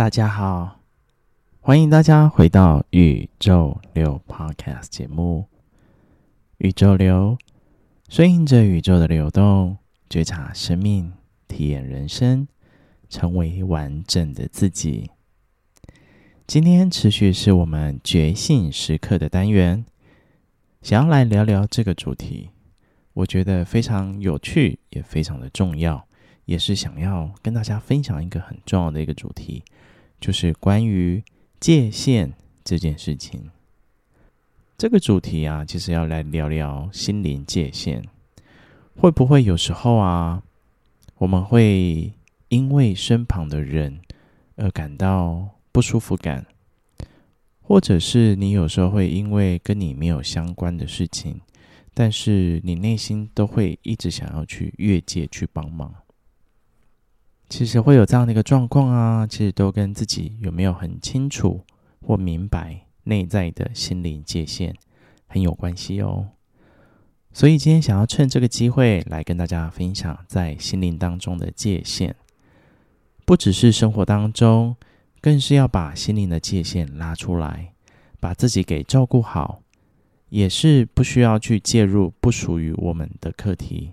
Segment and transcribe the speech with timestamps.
[0.00, 0.80] 大家好，
[1.60, 5.46] 欢迎大家回到宇宙流 Podcast 节目。
[6.56, 7.36] 宇宙流，
[8.08, 9.76] 顺应着宇宙的流动，
[10.08, 11.12] 觉察生命，
[11.46, 12.48] 体验人生，
[13.10, 15.10] 成为完整的自己。
[16.46, 19.84] 今天持续是我们觉醒时刻的单元，
[20.80, 22.48] 想要来聊聊这个主题，
[23.12, 26.06] 我觉得非常有趣，也非常的重要，
[26.46, 29.62] 也是想要跟大家分享一个很重要的一个主题。
[30.20, 31.24] 就是关于
[31.58, 33.50] 界限这件事情，
[34.76, 38.04] 这个主题啊，其实要来聊聊心灵界限。
[38.96, 40.42] 会不会有时候啊，
[41.16, 42.12] 我们会
[42.48, 44.00] 因为身旁的人
[44.56, 46.44] 而感到不舒服感，
[47.62, 51.40] 或者是你有时候会因为跟你没有相关的事情，
[51.94, 55.94] 但是你内心都会一直想要去越界去帮忙。
[57.50, 61.60] 其实会有这样的一个状况啊，其实都跟自己有没有很清楚
[62.00, 64.74] 或明白内在的心灵界限
[65.26, 66.28] 很有关系哦。
[67.32, 72.14] 所以今天想要趁这个机会来跟大家分享，在心灵当中的界限，
[73.26, 74.76] 不只是生活当中，
[75.20, 77.74] 更是要把心灵的界限拉出来，
[78.20, 79.60] 把自己给照顾好，
[80.28, 83.90] 也是不需要去介入不属于我们的课题。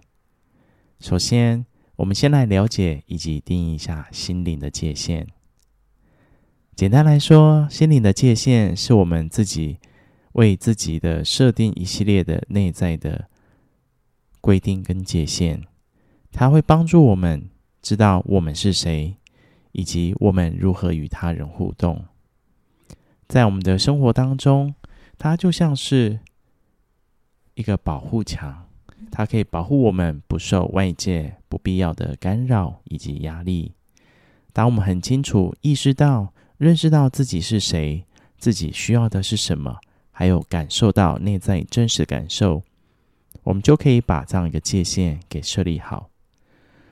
[1.00, 1.66] 首先。
[1.98, 5.28] 我们先来了解以及定义一下心灵的界限。
[6.76, 9.80] 简单来说，心灵的界限是我们自己
[10.34, 13.28] 为自己的设定一系列的内在的
[14.40, 15.64] 规定跟界限，
[16.31, 17.50] 它会帮助我们
[17.81, 19.18] 知道我们是谁，
[19.72, 22.06] 以及我们如何与他人互动。
[23.28, 24.75] 在我们的生活当中，
[25.18, 26.20] 它就像是
[27.56, 28.66] 一个保护墙。
[29.12, 33.72] 它可以保护我们不受外界不必要的干扰以及压力。
[34.53, 38.03] 当我们很清楚意识到、认识到自己是谁，
[38.38, 39.78] 自己需要的是什么，
[40.12, 42.63] 还有感受到内在真实感受，
[43.44, 46.09] 我们就可以把这样一个界限给设立好。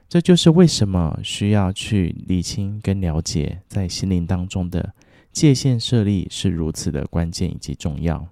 [0.07, 4.93] 这就是为什么需要去理清跟了解，在心灵当中的
[5.31, 8.27] 界限设立是如此的关键以及重要。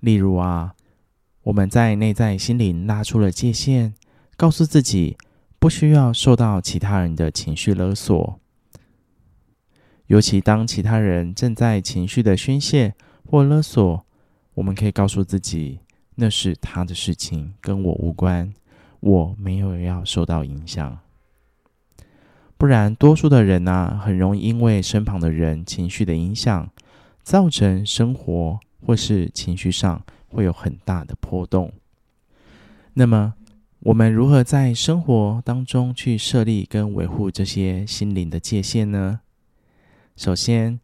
[0.00, 0.74] 例如啊。
[1.44, 3.94] 我们在内在心灵拉出了界限，
[4.36, 5.16] 告诉自己
[5.58, 8.38] 不需要受到其他人的情绪勒索。
[10.06, 14.04] 尤其当其他人正在情绪的宣泄或勒索，
[14.54, 15.80] 我们可以告诉自己，
[16.16, 18.52] 那是他的事情，跟我无关，
[19.00, 20.98] 我没有要受到影响。
[22.58, 26.68] 不然，多数的人啊，很容易因为身旁的人情绪的影响，
[27.22, 30.04] 造成生活或是情绪上。
[30.30, 31.72] 会有很大的波动。
[32.94, 33.34] 那么，
[33.80, 39.20] 我们如何在生活当中去设立跟维护这些心灵的界限呢？
[40.16, 40.80] 首先，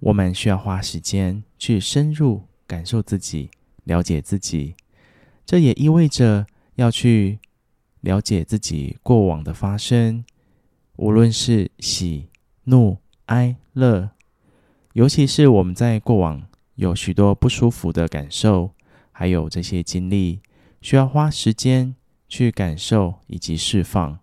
[0.00, 3.50] 我们需要花时间去深入感受自己，
[3.84, 4.74] 了解自己。
[5.46, 7.38] 这也意味着要去
[8.00, 10.24] 了解自己过往的发生，
[10.96, 12.28] 无论是喜、
[12.64, 14.10] 怒、哀、乐，
[14.92, 16.42] 尤其是我们在过往
[16.74, 18.72] 有许多不舒服的感受。
[19.18, 20.40] 还有这些经历，
[20.82, 21.94] 需要花时间
[22.28, 24.18] 去感受以及释放。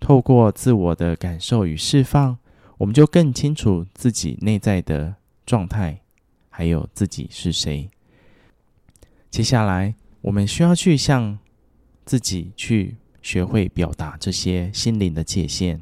[0.00, 2.36] 透过自我的感受与释放，
[2.78, 5.14] 我们就更清楚自己内在的
[5.46, 6.00] 状态，
[6.50, 7.88] 还有自己是谁。
[9.30, 11.38] 接下来，我们需要去向
[12.04, 15.80] 自己去学会表达这些心灵的界限。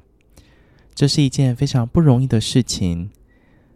[0.95, 3.11] 这是一件非常不容易的事情，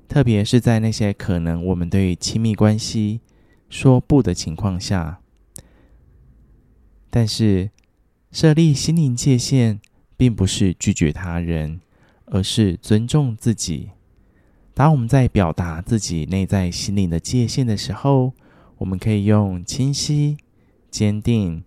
[0.06, 3.22] 特别是在那些可能我们对亲密关系。
[3.68, 5.20] 说不的情况下，
[7.10, 7.70] 但是
[8.32, 9.80] 设立心灵界限，
[10.16, 11.80] 并不是拒绝他人，
[12.26, 13.90] 而是尊重自己。
[14.74, 18.32] 当我们在表达自己内在心灵的界限的时候，
[18.76, 20.36] 我们可以用清晰、
[20.90, 21.64] 坚定，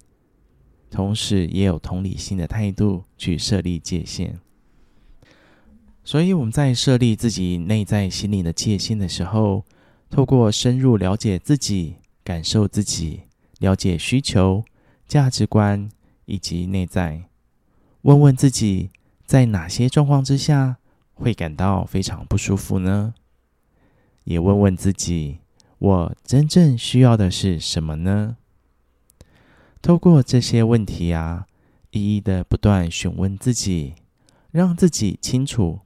[0.89, 4.39] 同时也有同理心的态度去设立界限。
[6.03, 9.65] 所以我们在设立自己内在心灵的界限的时候，
[10.09, 11.95] 透过深入了解自己、
[12.31, 13.23] 感受自己、
[13.59, 14.63] 了解需求、
[15.05, 15.89] 价值观
[16.23, 17.23] 以及内在，
[18.03, 18.89] 问问自己
[19.25, 20.77] 在哪些状况之下
[21.13, 23.13] 会感到非常不舒服呢？
[24.23, 25.39] 也问问自己，
[25.77, 28.37] 我真正需要的是什么呢？
[29.81, 31.47] 透过这些问题啊，
[31.89, 33.95] 一一的不断询问自己，
[34.51, 35.81] 让自己清楚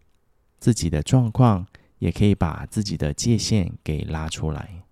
[0.60, 1.66] 自己的状况。
[2.00, 4.85] 也可以把自己的界限给拉出来。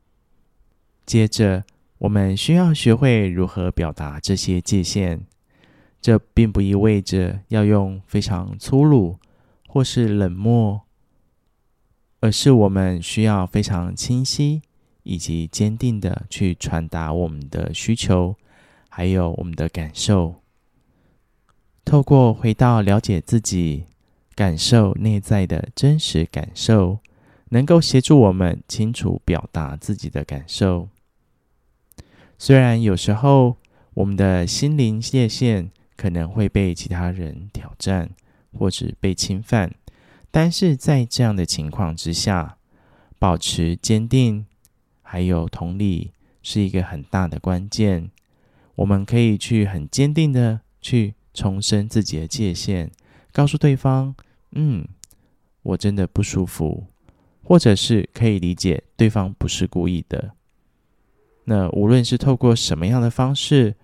[1.06, 1.64] 接着，
[1.98, 5.26] 我们需要学会如何表达这些界限。
[6.02, 9.18] 这并不意味着要用非常粗鲁
[9.70, 10.82] 或是冷漠，
[12.20, 14.62] 而是我们需要非常清晰
[15.04, 18.36] 以及坚定的去传达我们的需求，
[18.90, 20.36] 还有我们的感受。
[21.86, 23.86] 透过回到了解自己，
[24.36, 27.00] 感受内在的真实感受，
[27.50, 30.90] 能够协助我们清楚表达自己的感受。
[32.46, 33.56] 虽然有时候
[33.94, 38.10] 我们的心灵界限可能会被其他人挑战，
[38.52, 39.74] 或者被侵犯，
[40.30, 42.58] 但是在这样的情况之下，
[43.18, 44.46] 保持坚定，
[45.02, 46.12] 还有同理，
[46.42, 48.12] 是一个很大的关键。
[48.76, 52.92] 我们可以去很坚定的去重申自己的界限，
[53.32, 54.14] 告诉对方
[54.52, 54.86] ：“嗯，
[55.62, 56.88] 我真的不舒服。”
[57.42, 60.34] 或者是可以理解对方不是故意的。
[61.46, 63.76] 那无论是透过什么样的方式，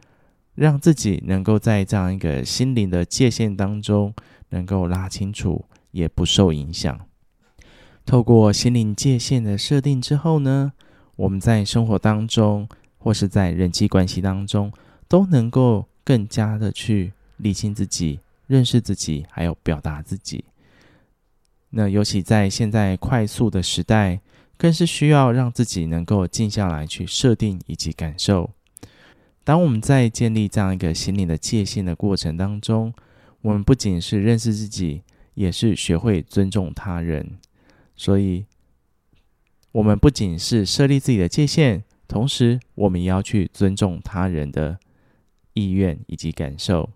[0.56, 4.14] 让自己能够在这样一个心灵的界限当中。
[4.52, 7.00] 能够拉清楚，也不受影响。
[8.04, 10.74] 透过心灵界限的设定之后呢，
[11.16, 12.68] 我们在生活当中
[12.98, 14.74] 或是在人际关系当中，
[15.08, 20.44] 都能够更加的去理清自己、认识自己，还有表达自己。
[21.70, 24.20] 那尤其在现在快速的时代，
[24.60, 28.52] 更是需要让自己能够静下来去设定以及感受。
[29.46, 32.94] 当我们在建立这样一个心灵的界限的过程当中，
[33.42, 35.02] 我们不仅是认识自己，
[35.36, 37.40] 也是学会尊重他人。
[37.96, 38.46] 所以，
[39.72, 44.78] 我们不仅是设立自己的界限，同时我们也要去尊重他人的
[45.54, 46.90] 意愿以及感受。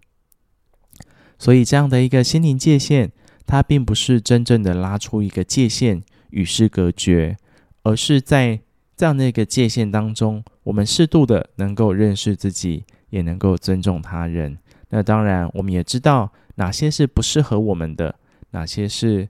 [1.39, 3.13] 所以，这样的一个心灵界限，
[3.45, 7.37] 它并不是真正的拉出一个界限与世隔绝，
[7.83, 8.59] 而是在
[8.95, 14.57] 这样的一个界限当中，我们适度的能够认识自己，也能够尊重他人。
[14.89, 18.15] 那当然，我们也知道哪些是不适合我们的，
[18.51, 19.27] 哪些是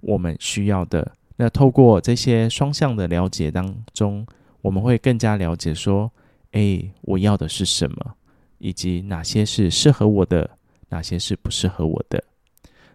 [0.00, 1.12] 我们需要的。
[1.36, 4.26] 那透过这些双向的了解当中，
[4.62, 6.10] 我们会更加了解说，
[6.52, 8.14] 哎，我要的是什么，
[8.58, 10.50] 以及哪些是适合我的，
[10.90, 12.22] 哪些是不适合我的。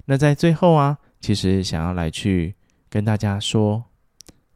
[0.05, 2.55] 那在最后啊，其实想要来去
[2.89, 3.83] 跟大家说，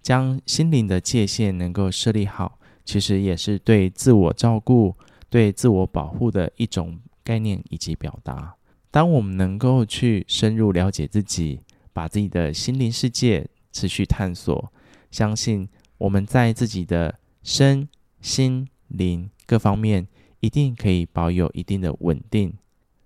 [0.01, 4.95] 将心灵的界限能够设立好，其实也是对自我照顾、
[5.29, 6.99] 对自我保护的一种。
[7.21, 8.55] 概念以及表达。
[8.89, 11.59] 当我们能够去深入了解自己，
[11.93, 14.73] 把自己的心灵世界持续探索，
[15.11, 15.69] 相信
[15.99, 17.87] 我们在自己的身
[18.19, 20.07] 心灵各方面
[20.39, 22.51] 一定可以保有一定的稳定。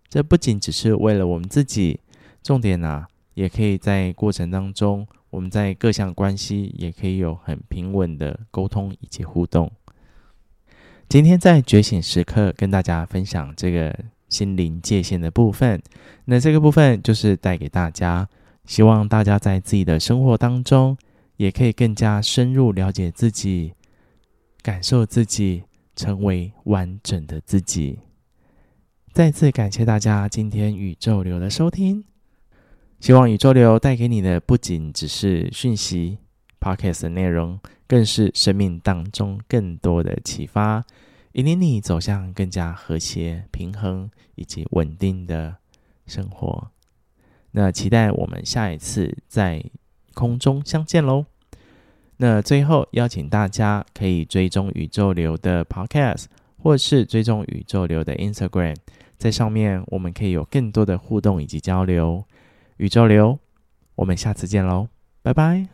[0.08, 2.00] 这不仅只是为了我们自己，
[2.42, 9.72] 重点啊，也可以在过程当中，我们在各项关系也可以有很平稳的沟通以及互动。
[11.10, 13.94] 今天在觉醒时刻跟大家分享这个。
[14.30, 15.80] 心灵界限的部分，
[16.26, 18.28] 那这个部分就是带给大家，
[18.66, 20.98] 希望大家在自己的生活当中，
[21.38, 23.74] 也可以更加深入了解自己，
[24.64, 25.66] 感受自己，
[25.96, 28.00] 成为完整的自己。
[29.12, 32.04] 再次感谢大家今天宇宙流的收听，
[33.04, 36.20] 希望宇宙流带给你的不仅只是讯息
[36.62, 40.82] ，Podcast 的内容，更是生命当中更多的启发。
[41.34, 45.54] 引领你走向更加和谐、平衡以及稳定的
[46.08, 46.72] 生活。
[47.52, 49.62] 那期待我们下一次在
[50.14, 51.26] 空中相见喽。
[52.16, 56.28] 那最后邀请大家可以追踪宇宙流的 Podcast，
[56.58, 58.78] 或是追踪宇宙流的 Instagram，
[59.18, 62.24] 在上面我们可以有更多的互动以及交流。
[62.78, 63.40] 宇宙流，
[63.96, 64.88] 我们下次见喽，
[65.22, 65.73] 拜拜。